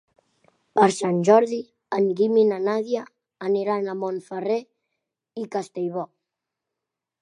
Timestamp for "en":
1.99-2.07